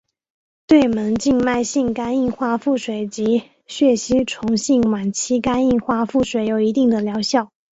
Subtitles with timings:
[0.65, 7.51] 对门静脉性肝硬化腹水及血吸虫性晚期肝硬化腹水也有一定的疗效。